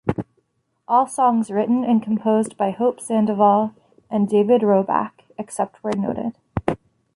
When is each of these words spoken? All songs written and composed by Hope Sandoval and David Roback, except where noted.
All 0.87 1.05
songs 1.05 1.51
written 1.51 1.83
and 1.85 2.01
composed 2.01 2.57
by 2.57 2.71
Hope 2.71 2.99
Sandoval 2.99 3.75
and 4.09 4.27
David 4.27 4.63
Roback, 4.63 5.25
except 5.37 5.83
where 5.83 5.93
noted. 5.95 6.33